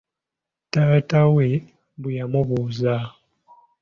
Taata 0.71 1.21
we 1.35 1.47
bwe 2.01 2.11
yamubuuza. 2.19 2.93